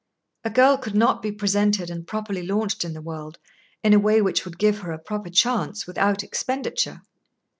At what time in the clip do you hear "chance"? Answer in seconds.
5.29-5.85